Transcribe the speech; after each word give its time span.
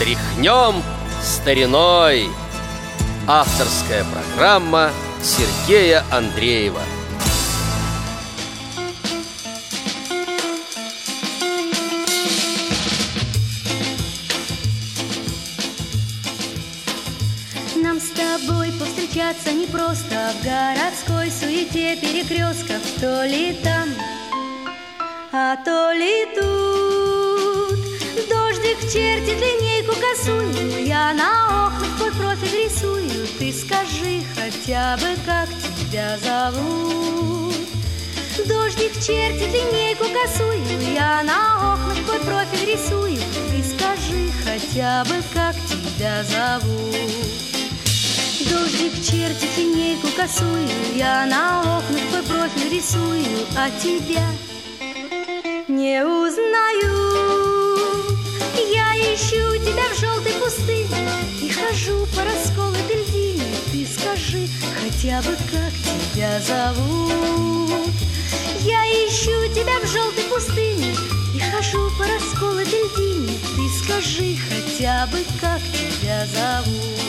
Тряхнем 0.00 0.82
стариной. 1.22 2.30
Авторская 3.28 4.02
программа 4.04 4.92
Сергея 5.22 6.02
Андреева. 6.10 6.80
Нам 17.76 18.00
с 18.00 18.08
тобой 18.08 18.72
повстречаться 18.78 19.52
не 19.52 19.66
просто 19.66 20.32
В 20.40 20.42
городской 20.42 21.30
суете 21.30 21.96
перекрестков 21.96 22.80
То 23.02 23.26
ли 23.26 23.52
там, 23.62 23.90
а 25.30 25.56
то 25.56 25.92
ли 25.92 26.24
тут 26.34 26.69
чертит 28.82 29.38
линейку 29.40 29.92
косую 29.94 30.84
Я 30.84 31.12
на 31.12 31.68
окнах 31.68 31.96
твой 31.98 32.12
профиль 32.12 32.64
рисую. 32.64 33.26
Ты 33.38 33.52
скажи 33.52 34.22
хотя 34.34 34.96
бы, 34.96 35.16
как 35.24 35.48
тебя 35.48 36.16
зовут? 36.18 37.54
Дождик 38.46 38.92
чертит 38.94 39.52
линейку 39.52 40.04
косую 40.04 40.62
Я 40.94 41.22
на 41.22 41.74
окнах 41.74 42.04
твой 42.04 42.20
профиль 42.20 42.72
рисую. 42.72 43.18
Ты 43.50 43.62
скажи 43.62 44.30
хотя 44.44 45.04
бы, 45.04 45.22
как 45.34 45.54
тебя 45.68 46.24
зовут? 46.24 46.94
Дождик 48.48 48.94
чертит 49.04 49.58
линейку 49.58 50.08
косую 50.16 50.68
Я 50.94 51.26
на 51.26 51.78
окнах 51.78 52.00
твой 52.10 52.22
профиль 52.22 52.76
рисую. 52.76 53.46
А 53.56 53.70
тебя 53.70 54.26
не 55.68 56.04
узнаю 56.04 56.89
тебя 59.70 59.88
в 59.94 59.98
желтой 59.98 60.32
пустыне. 60.32 60.88
И 61.40 61.50
хожу 61.50 62.06
по 62.16 62.24
расколотой 62.24 63.04
льдине. 63.04 63.44
Ты 63.72 63.86
скажи 63.86 64.48
хотя 64.80 65.22
бы, 65.22 65.36
как 65.50 65.72
тебя 66.14 66.40
зовут. 66.40 67.90
Я 68.60 68.84
ищу 68.86 69.52
тебя 69.54 69.78
в 69.80 69.86
желтой 69.86 70.24
пустыне. 70.24 70.94
И 71.34 71.38
хожу 71.38 71.90
по 71.98 72.04
расколотой 72.06 72.64
льдине. 72.64 73.38
Ты 73.56 73.84
скажи 73.84 74.36
хотя 74.48 75.06
бы, 75.06 75.18
как 75.40 75.60
тебя 75.72 76.26
зовут. 76.26 77.00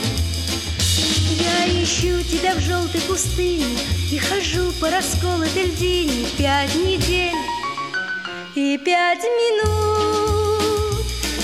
Я 1.40 1.84
ищу 1.84 2.22
тебя 2.24 2.56
в 2.56 2.60
желтой 2.60 3.02
пустыне. 3.02 3.78
И 4.12 4.18
хожу 4.18 4.72
по 4.74 4.90
расколотой 4.90 5.64
льдине. 5.64 6.28
Пять 6.38 6.76
недель 6.76 7.34
и 8.54 8.78
пять 8.78 9.24
минут 9.24 9.91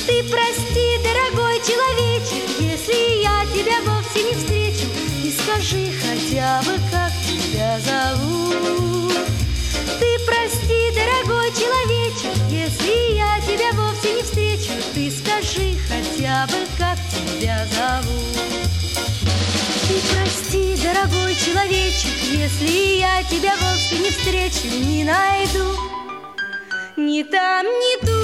Ты 0.07 0.23
прости, 0.23 0.99
дорогой 1.03 1.59
человечек 1.67 2.49
Если 2.61 3.23
я 3.23 3.45
тебя 3.53 3.81
вовсе 3.85 4.23
не 4.23 4.35
встречу 4.35 4.87
И 5.21 5.31
скажи 5.31 5.91
хотя 6.01 6.61
бы, 6.61 6.79
как 6.89 7.11
тебя 7.27 7.77
зовут 7.81 9.11
Ты 9.99 10.17
прости, 10.25 10.91
дорогой 10.95 11.51
человечек 11.51 12.41
Если 12.49 13.17
я 13.17 13.37
тебя 13.41 13.73
вовсе 13.73 14.13
не 14.13 14.23
встречу 14.23 14.71
Ты 14.93 15.11
скажи 15.11 15.75
хотя 15.89 16.47
бы, 16.47 16.65
как 16.77 16.97
тебя 17.11 17.67
зовут 17.75 18.37
ты 19.87 19.93
прости, 20.13 20.75
дорогой 20.83 21.33
человечек, 21.35 22.11
если 22.29 22.97
я 22.99 23.23
тебя 23.23 23.53
вовсе 23.55 23.99
не 23.99 24.11
встречу, 24.11 24.67
не 24.67 25.05
найду. 25.05 25.63
Ни 26.97 27.23
там, 27.23 27.65
ни 27.65 28.05
тут. 28.05 28.16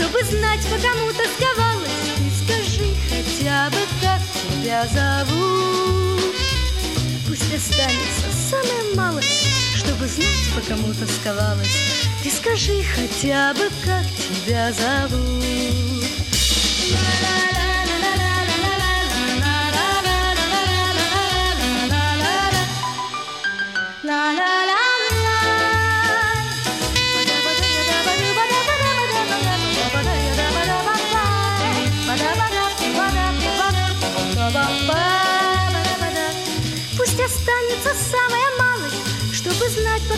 Чтобы 0.00 0.24
знать, 0.24 0.60
по 0.62 0.78
кому 0.78 1.12
тосковалась. 1.12 1.90
Ты 2.16 2.30
скажи 2.42 2.94
хотя 3.10 3.68
бы, 3.68 3.76
как 4.00 4.20
тебя 4.32 4.86
зовут. 4.86 6.34
Пусть 7.28 7.54
останется 7.54 8.32
самое 8.50 8.94
малое, 8.94 9.22
чтобы 9.76 10.06
знать, 10.06 10.54
по 10.54 10.62
кому 10.62 10.94
тосковалась. 10.94 11.68
Ты 12.22 12.30
скажи 12.30 12.82
хотя 12.82 13.52
бы, 13.52 13.68
как 13.84 14.06
тебя 14.46 14.72
зовут. 14.72 15.44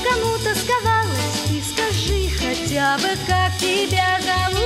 Кому 0.04 0.36
тосковалась. 0.38 1.46
Ты 1.48 1.60
скажи 1.62 2.28
хотя 2.38 2.96
бы, 2.98 3.10
как 3.26 3.52
тебя 3.58 4.18
зовут. 4.20 4.62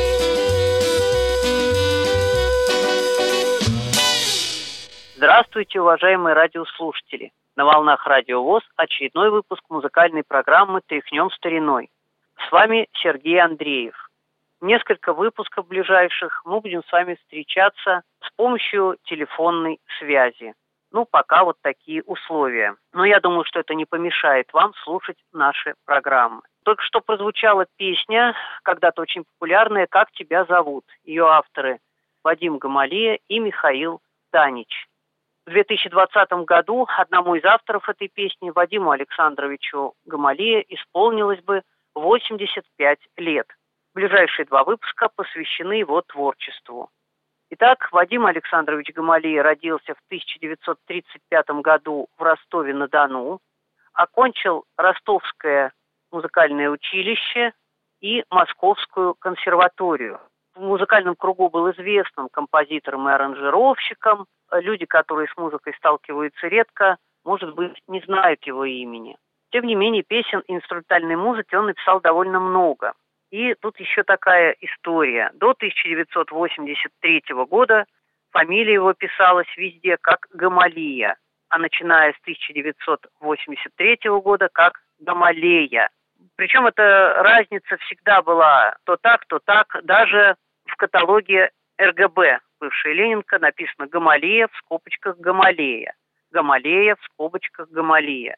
Здравствуйте, 5.16 5.80
уважаемые 5.80 6.34
радиослушатели! 6.34 7.32
На 7.56 7.64
волнах 7.64 8.06
Радио 8.06 8.42
ВОЗ 8.42 8.62
очередной 8.76 9.30
выпуск 9.30 9.62
музыкальной 9.70 10.22
программы 10.22 10.82
«Тряхнем 10.86 11.30
стариной». 11.30 11.91
С 12.47 12.53
вами 12.53 12.86
Сергей 12.92 13.41
Андреев. 13.41 13.94
Несколько 14.60 15.14
выпусков 15.14 15.66
ближайших 15.66 16.42
мы 16.44 16.60
будем 16.60 16.82
с 16.84 16.92
вами 16.92 17.14
встречаться 17.14 18.03
с 18.20 18.30
помощью 18.36 18.97
телефонной 19.04 19.80
связи. 19.98 20.54
Ну, 20.97 21.05
пока 21.05 21.45
вот 21.45 21.59
такие 21.61 22.03
условия. 22.05 22.75
Но 22.95 23.05
я 23.05 23.21
думаю, 23.21 23.45
что 23.45 23.61
это 23.61 23.75
не 23.75 23.84
помешает 23.84 24.51
вам 24.55 24.73
слушать 24.83 25.19
наши 25.31 25.75
программы. 25.84 26.41
Только 26.65 26.83
что 26.84 27.03
прозвучала 27.03 27.67
песня, 27.77 28.34
когда-то 28.62 29.03
очень 29.03 29.25
популярная 29.25 29.87
«Как 29.87 30.11
тебя 30.12 30.47
зовут?». 30.47 30.87
Ее 31.05 31.27
авторы 31.27 31.81
Вадим 32.25 32.57
Гамалия 32.57 33.19
и 33.29 33.39
Михаил 33.41 34.01
Танич. 34.31 34.87
В 35.45 35.51
2020 35.51 36.33
году 36.47 36.87
одному 36.97 37.34
из 37.34 37.45
авторов 37.45 37.87
этой 37.91 38.09
песни, 38.09 38.49
Вадиму 38.49 38.91
Александровичу 38.91 39.93
Гамалия, 40.07 40.65
исполнилось 40.67 41.43
бы 41.43 41.61
85 41.95 42.99
лет. 43.19 43.47
Ближайшие 43.93 44.47
два 44.47 44.65
выпуска 44.65 45.11
посвящены 45.15 45.75
его 45.75 46.01
творчеству. 46.01 46.89
Итак, 47.49 47.89
Вадим 47.93 48.27
Александрович 48.27 48.93
Гамалия 48.93 49.41
родился 49.41 49.95
в 49.95 49.99
1935 50.09 51.51
году 51.62 52.09
в 52.19 52.23
Ростове-на-Дону, 52.23 53.39
окончил 53.93 54.65
Ростовское 54.77 55.73
музыкальное 56.11 56.69
училище 56.71 57.53
и 58.01 58.25
Московскую 58.31 59.15
консерваторию. 59.15 60.19
В 60.57 60.61
музыкальном 60.61 61.15
кругу 61.15 61.49
был 61.49 61.71
известным 61.71 62.29
композитором 62.31 63.09
и 63.09 63.12
аранжировщиком. 63.12 64.27
Люди, 64.51 64.84
которые 64.84 65.28
с 65.28 65.37
музыкой 65.37 65.75
сталкиваются 65.78 66.49
редко, 66.49 66.97
может 67.25 67.55
быть, 67.55 67.81
не 67.87 68.01
знают 68.01 68.45
его 68.45 68.65
имени. 68.65 69.17
Тем 69.51 69.67
не 69.67 69.77
менее, 69.77 70.03
песен 70.03 70.41
и 70.49 70.55
инструментальной 70.57 71.17
музыки 71.17 71.55
он 71.55 71.67
написал 71.67 72.01
довольно 72.01 72.41
много– 72.41 72.95
и 73.36 73.54
тут 73.54 73.78
еще 73.78 74.02
такая 74.02 74.56
история. 74.60 75.30
До 75.34 75.50
1983 75.50 77.22
года 77.50 77.84
фамилия 78.30 78.72
его 78.72 78.94
писалась 78.94 79.47
везде 79.58 79.98
как 80.00 80.26
Гамалия, 80.32 81.16
а 81.50 81.58
начиная 81.58 82.14
с 82.14 82.20
1983 82.22 83.98
года 84.22 84.48
как 84.50 84.80
Гамалея. 85.00 85.91
Причем 86.36 86.66
эта 86.66 87.12
разница 87.22 87.77
всегда 87.84 88.22
была 88.22 88.74
то 88.84 88.97
так, 88.97 89.27
то 89.27 89.39
так. 89.39 89.66
Даже 89.82 90.36
в 90.65 90.77
каталоге 90.77 91.50
РГБ, 91.78 92.41
бывшая 92.59 92.94
Ленинка, 92.94 93.39
написано 93.39 93.86
Гамалея 93.86 94.48
в 94.48 94.56
скобочках 94.56 95.18
Гамалея. 95.18 95.92
Гамалея 96.30 96.97
в 96.97 97.04
скобочках 97.04 97.68
Гамалея. 97.68 98.36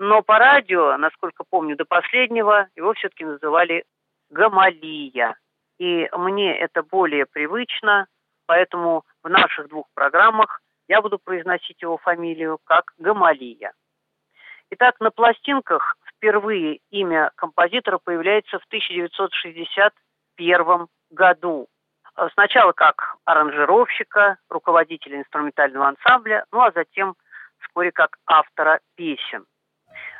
Но 0.00 0.22
по 0.22 0.40
радио, 0.40 0.96
насколько 0.96 1.44
помню, 1.48 1.76
до 1.76 1.84
последнего 1.84 2.66
его 2.74 2.94
все-таки 2.94 3.24
называли 3.24 3.84
Гамалия. 4.30 5.36
И 5.78 6.08
мне 6.12 6.58
это 6.58 6.82
более 6.82 7.26
привычно, 7.26 8.06
поэтому 8.46 9.04
в 9.22 9.28
наших 9.28 9.68
двух 9.68 9.86
программах 9.94 10.62
я 10.88 11.02
буду 11.02 11.18
произносить 11.18 11.82
его 11.82 11.98
фамилию 11.98 12.58
как 12.64 12.94
Гамалия. 12.98 13.74
Итак, 14.70 14.98
на 15.00 15.10
пластинках 15.10 15.96
впервые 16.08 16.78
имя 16.90 17.32
композитора 17.36 17.98
появляется 17.98 18.58
в 18.58 18.64
1961 18.66 20.86
году. 21.10 21.68
Сначала 22.34 22.72
как 22.72 23.16
аранжировщика, 23.24 24.36
руководителя 24.48 25.20
инструментального 25.20 25.86
ансамбля, 25.88 26.44
ну 26.52 26.60
а 26.60 26.70
затем 26.72 27.16
вскоре 27.60 27.92
как 27.92 28.18
автора 28.26 28.80
песен. 28.96 29.46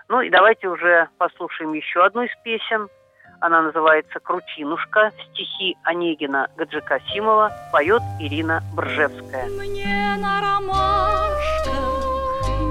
Ну 0.09 0.23
и 0.23 0.31
давайте 0.31 0.69
уже 0.69 1.11
послушаем 1.19 1.75
еще 1.75 2.03
одну 2.05 2.23
из 2.23 2.35
песен– 2.43 2.89
Она 3.41 3.63
называется 3.63 4.21
«Крутинушка». 4.21 5.13
Стихи 5.33 5.77
Онегина 5.85 6.49
Гаджикасимова 6.57 7.51
поет 7.73 8.03
Ирина 8.19 8.63
Бржевская. 8.75 9.47
Мне 9.47 10.17
на 10.19 10.41
ромашках 10.41 11.71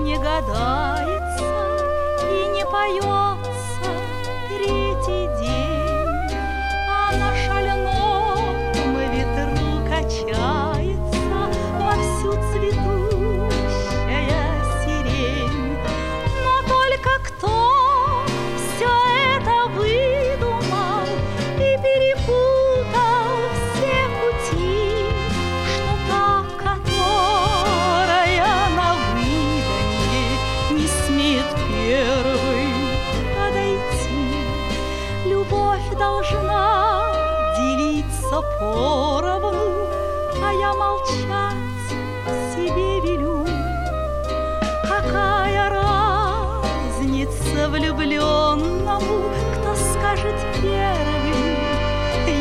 не 0.04 0.16
гадается 0.18 1.44
и 2.32 2.48
не 2.56 2.64
поется 2.66 3.49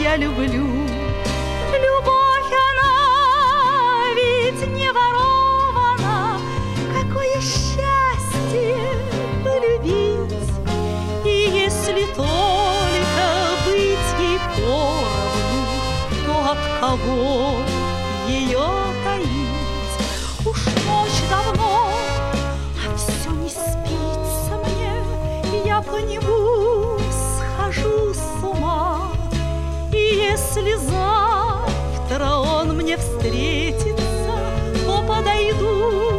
«я 0.09 0.17
люблю». 0.17 0.65
Любовь, 1.85 2.53
она 2.69 2.93
ведь 4.17 4.67
не 4.69 4.91
ворована, 4.91 6.41
какое 6.97 7.39
счастье 7.43 8.75
полюбить. 9.45 10.51
И 11.27 11.37
если 11.65 12.07
только 12.17 13.27
быть 13.67 14.11
ей 14.19 14.39
поровну, 14.57 15.61
то 16.25 16.35
от 16.53 16.63
кого 16.81 17.48
если 30.49 30.75
завтра 30.77 32.37
он 32.37 32.77
мне 32.77 32.97
встретится, 32.97 34.01
то 34.87 35.03
подойду 35.07 36.18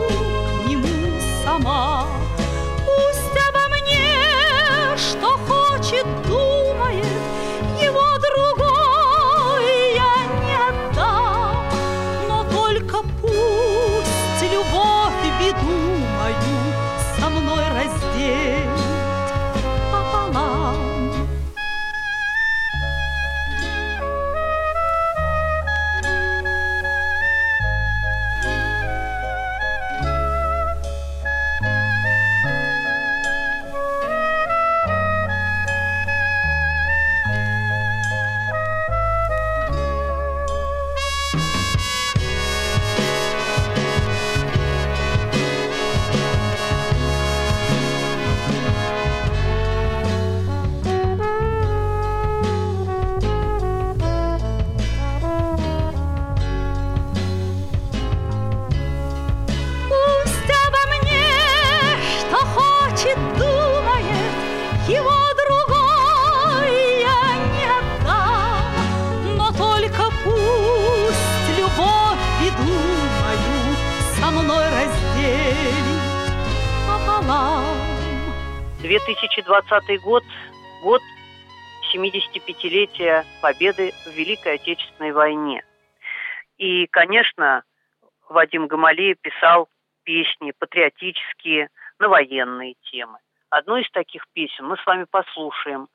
2020 79.49 80.01
год– 80.03 80.23
год 80.83 81.01
75-летия 81.91 83.25
победы 83.41 83.91
в 84.05 84.11
Великой 84.11 84.55
Отечественной 84.55 85.11
войне. 85.11 85.63
И, 86.59 86.85
конечно, 86.85 87.63
Вадим 88.27 88.67
Гамалеев 88.67 89.17
писал 89.19 89.67
песни 90.03 90.53
патриотические 90.59 91.69
на 91.97 92.09
военные 92.09 92.75
темы. 92.91 93.17
Одну 93.49 93.77
из 93.77 93.89
таких 93.89 94.23
песен 94.33 94.67
мы 94.67 94.77
с 94.77 94.85
вами 94.85 95.05
послушаем. 95.09 95.87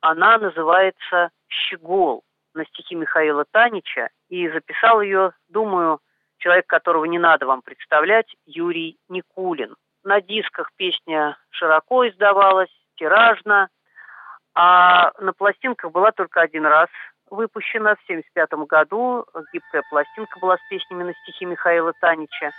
Она 0.00 0.36
называется 0.38 1.30
«Щегол» 1.46 2.24
на 2.52 2.64
стихи 2.64 2.96
Михаила 2.96 3.44
Танича. 3.48 4.08
И 4.28 4.48
записал 4.48 5.02
ее, 5.02 5.34
думаю, 5.48 6.00
человек, 6.38 6.66
которого 6.66 7.04
не 7.04 7.20
надо 7.20 7.46
вам 7.46 7.62
представлять, 7.62 8.34
Юрий 8.44 8.98
Никулин. 9.08 9.76
На 10.04 10.20
дисках 10.20 10.70
песня 10.76 11.36
широко 11.50 12.08
издавалась, 12.08 12.70
тиражно, 12.96 13.68
а 14.54 15.12
на 15.20 15.32
пластинках 15.32 15.92
была 15.92 16.10
только 16.10 16.40
один 16.40 16.66
раз 16.66 16.88
выпущена 17.30 17.94
в 17.94 18.02
1975 18.04 18.68
году. 18.68 19.24
Гибкая 19.52 19.82
пластинка 19.90 20.38
была 20.40 20.56
с 20.56 20.68
песнями 20.68 21.04
на 21.04 21.14
стихи 21.22 21.46
Михаила 21.46 21.92
Танича. 22.00 22.50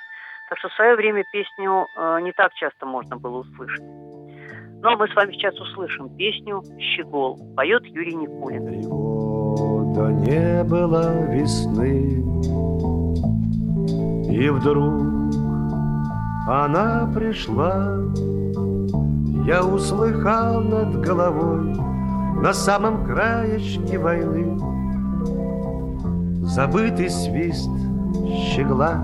Так 0.50 0.58
что 0.60 0.70
в 0.70 0.74
свое 0.74 0.96
время 0.96 1.24
песню 1.32 1.86
э, 1.98 2.20
не 2.22 2.32
так 2.32 2.54
часто 2.54 2.86
можно 2.86 3.18
было 3.18 3.40
услышать. 3.40 3.82
Но 3.82 4.98
мы 4.98 5.08
с 5.08 5.16
вами 5.16 5.32
сейчас 5.34 5.58
услышим 5.60 6.16
песню 6.18 6.62
«Щегол». 6.80 7.56
Поет 7.56 7.86
Юрий 7.86 8.16
Никулин. 8.16 8.82
Года 8.82 10.12
не 10.12 10.64
было 10.64 11.26
весны, 11.32 12.20
И 14.30 14.50
вдруг 14.50 15.23
она 16.48 17.10
пришла. 17.14 17.98
Я 19.46 19.62
услыхал 19.62 20.62
над 20.62 21.02
головой 21.02 21.76
На 22.42 22.54
самом 22.54 23.04
краешке 23.06 23.98
войны 23.98 24.58
Забытый 26.46 27.10
свист 27.10 27.70
щегла 28.54 28.96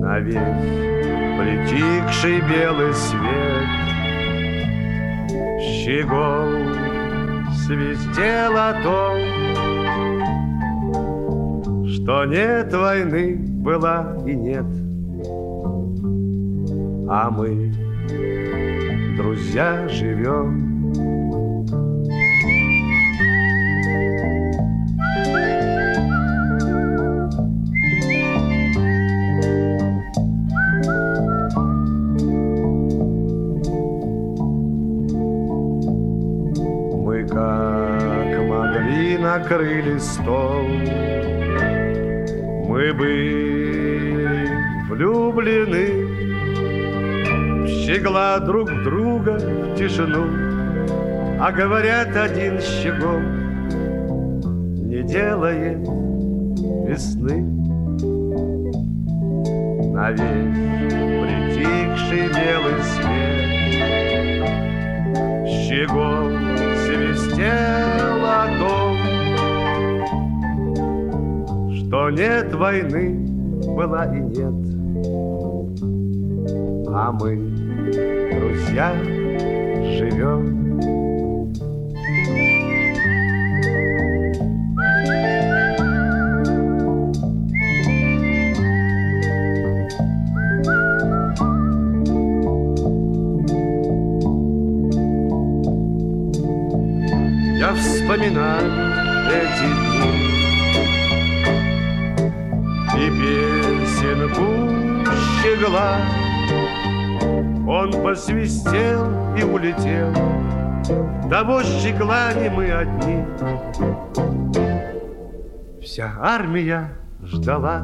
На 0.00 0.20
весь 0.20 0.38
притихший 1.38 2.40
белый 2.42 2.94
свет 2.94 3.66
Щегол 5.60 6.48
свистел 7.66 8.56
о 8.56 8.72
том, 8.84 9.16
Что 11.88 12.24
нет 12.26 12.72
войны, 12.72 13.36
была 13.36 14.16
и 14.24 14.36
нет, 14.36 14.66
А 17.10 17.30
мы, 17.30 17.72
друзья, 19.16 19.88
живем. 19.88 20.68
Мы 36.92 37.26
как 37.26 38.48
могли 38.48 39.16
накрыли 39.16 39.96
стол, 39.96 40.66
щегла 47.98 48.38
друг 48.38 48.70
в 48.70 48.84
друга 48.84 49.32
в 49.32 49.76
тишину. 49.76 50.24
А 51.40 51.52
говорят, 51.52 52.16
один 52.16 52.60
щегол 52.60 53.20
Не 54.86 55.02
делает 55.02 55.78
весны 56.86 57.42
На 59.92 60.10
весь 60.10 60.58
притихший 61.22 62.28
белый 62.28 62.82
свет 62.82 63.48
Щегол 65.48 66.28
свистел 66.86 68.20
о 68.24 68.46
том 68.58 68.96
Что 71.74 72.10
нет 72.10 72.54
войны, 72.54 73.06
была 73.76 74.04
и 74.06 74.20
нет 74.20 74.54
А 76.88 77.12
мы, 77.12 77.57
друзья, 78.58 78.92
живем. 79.98 80.58
Я 97.58 97.74
вспоминаю 97.74 98.70
эти 99.28 99.68
дни 99.78 100.10
И 102.96 103.10
песенку 103.10 104.48
щегла 105.42 106.17
Он 107.80 107.92
посвистел 108.02 109.06
и 109.36 109.44
улетел. 109.44 110.12
Того 111.30 111.62
щегла 111.62 112.32
не 112.32 112.50
мы 112.50 112.72
одни? 112.72 113.24
Вся 115.80 116.12
армия 116.20 116.90
ждала. 117.22 117.82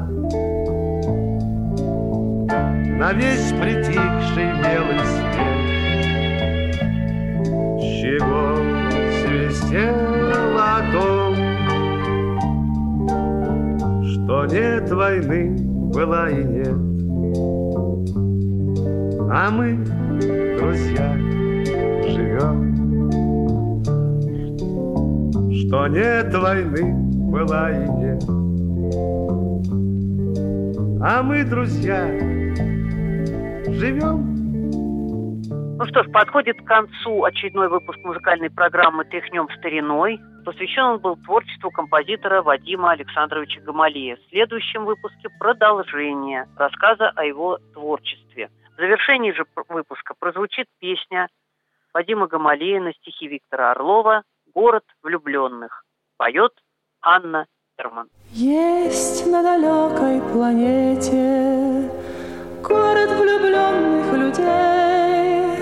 На 2.99 3.13
весь 3.13 3.53
притихший 3.53 4.51
белый 4.61 4.99
свет. 4.99 5.55
Щегол 7.79 8.57
свистел 9.21 10.57
о 10.59 10.81
том 10.91 11.35
Что 14.03 14.45
нет 14.45 14.91
войны, 14.91 15.55
была 15.93 16.29
и 16.29 16.43
нет 16.43 16.94
А 19.27 19.49
мы, 19.49 19.75
друзья, 20.57 21.13
живем 22.13 22.75
Что 25.51 25.87
нет 25.87 26.33
войны, 26.33 26.93
была 27.31 27.71
и 27.71 27.89
нет 27.89 28.23
А 31.01 31.23
мы, 31.23 31.43
друзья, 31.43 32.05
живем 33.73 34.35
Ну 35.77 35.85
что 35.87 36.03
ж, 36.03 36.11
подходит 36.11 36.61
к 36.61 36.65
концу 36.65 37.23
очередной 37.23 37.67
выпуск 37.67 37.97
музыкальной 38.03 38.51
программы 38.51 39.05
«Тряхнем 39.05 39.47
стариной». 39.57 40.19
Посвящен 40.45 40.83
он 40.83 40.99
был 40.99 41.15
творчеству 41.17 41.71
композитора 41.71 42.43
Вадима 42.43 42.91
Александровича 42.91 43.59
Гамалея. 43.61 44.17
В 44.17 44.29
следующем 44.29 44.85
выпуске 44.85 45.29
продолжение 45.39 46.45
рассказа 46.55 47.11
о 47.15 47.25
его 47.25 47.57
творчестве. 47.73 48.49
В 48.75 48.77
завершении 48.77 49.31
же 49.31 49.45
выпуска 49.69 50.13
прозвучит 50.19 50.67
песня 50.79 51.29
Вадима 51.93 52.27
Гамалея 52.27 52.81
на 52.81 52.93
стихи 52.93 53.25
Виктора 53.25 53.71
Орлова 53.71 54.23
«Город 54.53 54.83
влюбленных». 55.01 55.85
Поет 56.17 56.51
Анна 57.01 57.45
Герман. 57.77 58.09
Есть 58.31 59.27
на 59.27 59.41
далекой 59.41 60.21
планете 60.33 61.89
город 62.61 63.11
влюбленных 63.11 64.11
людей. 64.13 65.55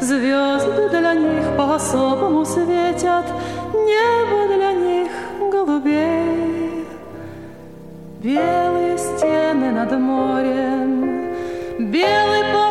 Звезды 0.00 0.90
для 0.90 1.14
них 1.14 1.56
по-особому 1.56 2.44
светят, 2.44 3.24
небо 3.72 4.54
для 4.54 4.72
них 4.72 5.10
голубей. 5.50 6.86
Белые 8.22 8.98
стены 8.98 9.72
над 9.72 9.92
морем, 9.92 11.19
белый 11.86 12.42
покой 12.52 12.69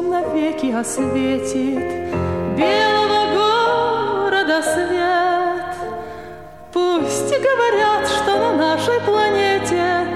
Нам 0.00 0.08
навеки 0.08 0.72
осветит 0.72 1.78
белого 2.56 3.34
города 3.34 4.62
свет. 4.62 5.76
Пусть 6.72 7.28
говорят, 7.28 8.08
что 8.08 8.38
на 8.38 8.56
нашей 8.56 8.98
планете 9.00 10.06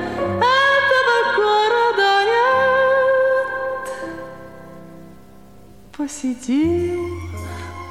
этого 0.41 1.17
города 1.37 2.25
нет. 2.33 3.85
Посидим, 5.95 7.21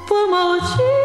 помолчим, 0.08 1.03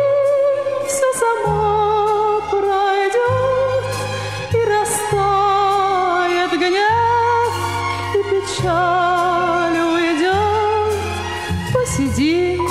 decidir. 11.99 12.68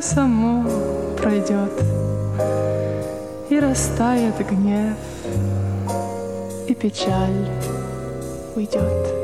Все 0.00 0.14
само 0.14 0.64
пройдет, 1.16 1.72
И 3.50 3.58
растает 3.58 4.34
гнев, 4.48 4.96
и 6.68 6.74
печаль 6.74 7.48
уйдет. 8.54 9.17